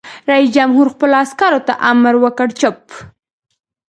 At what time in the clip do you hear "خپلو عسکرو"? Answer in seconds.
0.93-1.59